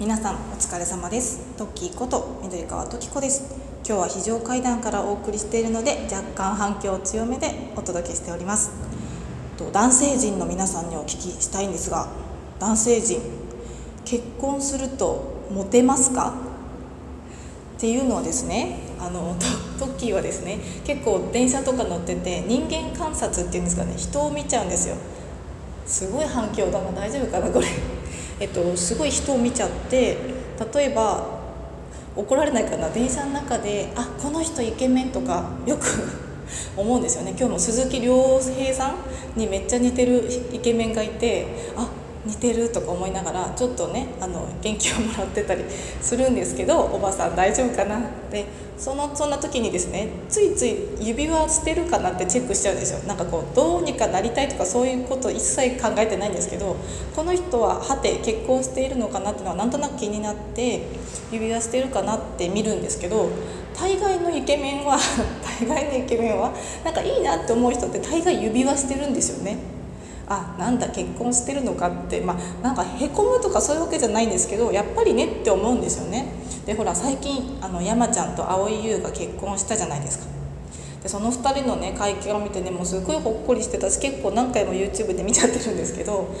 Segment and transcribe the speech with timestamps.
[0.00, 1.54] 皆さんお疲れ様です。
[1.58, 3.54] トッキーこと緑川トキコです。
[3.86, 8.70] 今日は非常階段からお送りしているので若干反響強めでお届けしております。
[9.58, 12.08] と男性陣の皆さんにお聞きしたいんですが
[12.58, 13.20] 男性陣
[14.06, 16.32] 結婚するとモテますか？
[17.76, 19.36] っていうのはですねあの
[19.78, 24.96] トッキーはですね結構電車とか乗ってて人間観察っていうんですかね人を見ちゃうんですよ。
[25.84, 26.90] すごい反響だな。
[26.92, 27.66] 大丈夫かなこれ。
[28.40, 30.16] えっと、すごい人を見ちゃって
[30.74, 31.40] 例えば
[32.16, 35.84] 怒られないかな電車の中で「あこの人イケメン」とかよく
[36.76, 37.34] 思うんですよね。
[37.38, 38.88] 今日も鈴木亮平さ
[39.36, 41.46] んにめっちゃ似てるイケメンがいて
[41.76, 41.88] あ
[42.26, 45.64] 似てるとか思いながらちょっとねあの元気をもらってたり
[46.00, 48.44] するんですけどおばさん大丈夫かなって
[48.76, 56.76] そのそんな時にですねついつい指輪してるかなってチェックしちゃうんですよなんかこうどうにかなりたいとかそういうこと一切考えてないんですけど
[57.16, 60.82] この人ははて結婚しているのかなっていうのはなんとなく気になって
[61.32, 63.30] 指輪してるかなって見るんですけど
[63.74, 64.98] 大概のイケメンは
[65.60, 66.52] 大概のイケメンは
[66.84, 69.79] なんかいいなって思う人って大概指輪してるんですよね。
[70.30, 76.32] あなんだ結婚してるのかってまあなんかへこむとかそういうわけじゃないんですけどやっぱりねって思うんですよね。
[76.64, 80.26] でほら最近あの山ちゃんと蒼井優が結婚したじゃないですか。
[81.02, 86.32] でその2人のね会見を見てねもうすごいほっこりしてたし結構何回も YouTube で見ちゃってるんですけど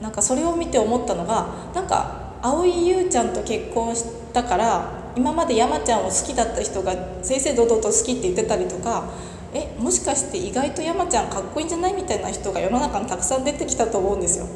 [0.00, 9.10] なんかそれを見て思ったのがなんか蒼井優ちゃんと結婚したから今まで山ちゃんを好きだった人が正々堂々と好きって言ってたりとか
[9.54, 14.46] えもしかして意外と山ちゃんかっこいいんじゃないみたいな人が世の中にたくさん出てきたと思うんですよ。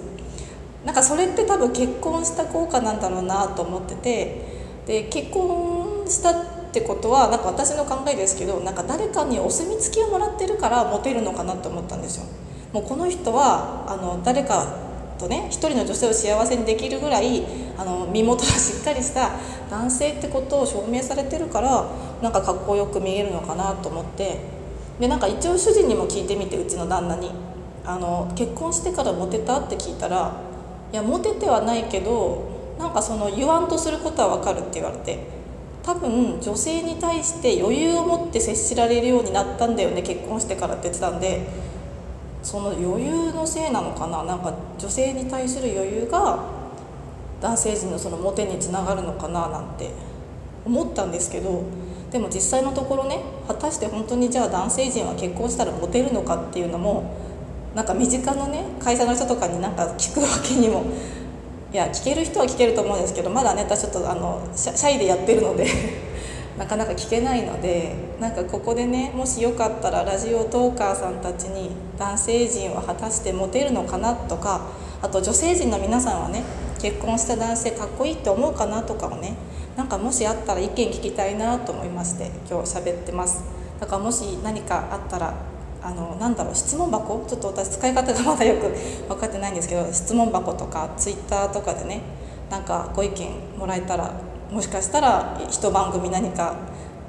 [0.84, 4.44] なんかそれって多分結婚した効果なんだろうなと思ってて
[4.86, 6.34] で結婚したっ
[6.72, 12.24] てことはなんか私の考えですけどなんか誰かにお墨付きをもらってるからモテるのかなと思ったんですよ。
[12.72, 14.66] もうこの人はあの誰か
[15.18, 17.44] とね一人の女性を幸せにできるぐらい
[17.78, 19.30] あの身元がしっかりした
[19.70, 21.86] 男性ってことを証明されてるから
[22.20, 24.61] なんかかっこよく見えるのかなと思って。
[25.02, 27.52] でなんか一応主人にも聞いてみてうちの旦那に。
[27.84, 30.40] あの結婚してからモテたって聞いたら
[30.92, 35.18] いやモテてはないけどなんかその言わんとすることは分かるって言われて
[35.82, 41.44] 多分女性に対して余裕を持って接しられるようになったんだよね結婚してからって言ってたんで
[42.42, 46.44] その余裕のせいなのかななんか女性に対する余裕が
[47.40, 49.90] 男性陣のそのモテにつながるのかななんて
[50.64, 51.64] 思ったんですけど
[52.12, 53.18] でも実際のところね
[53.48, 57.16] 果たして本当にじゃあ男性陣は結婚したらモテるのかっていうのも
[57.74, 60.84] なんか身近のね会社の人とかになんか聞くわけにも
[61.72, 65.66] いや聞ける人は聞けると思うんですけどまだね私ちょっとあのシャイでやってるので
[66.58, 74.60] なかなか聞けないのでなんかここでねもしよかったらラジオトーカーさんたちに男性陣は果たしてモテるのかなとか
[75.00, 76.42] あと女性陣の皆さんはね
[76.78, 79.34] 結婚した男性かっこいいって思うかなとかをね
[79.76, 83.42] なんかもしあったら意見聞きたいなと思いまして今日喋ってます。
[83.80, 85.34] だからもし何かあったら
[85.82, 87.24] あのなんだろう質問箱？
[87.26, 88.68] ちょっと私使い方がまだよく
[89.08, 92.02] 分かってないんですけど質問箱とかツイッターとかでね
[92.50, 94.12] なんかご意見もらえたら
[94.50, 96.54] もしかしたら一番組何か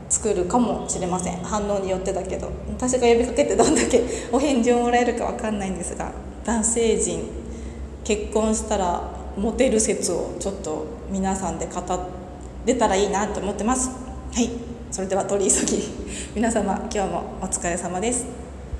[0.09, 1.38] 作るかもしれません。
[1.44, 2.50] 反応によってだけど。
[2.69, 6.12] 私が呼びかけてどんだけ お返事をもらえるか分かんないんですが
[6.46, 7.29] 男性陣
[8.03, 9.02] 結婚したら
[9.38, 12.22] モテる説をちょっと皆さんで語って
[12.66, 13.90] 出たらいいなと思ってます。
[13.90, 14.50] はい。
[14.91, 15.84] それでは取り急ぎ。
[16.35, 18.43] 皆様今日もお疲れ様です。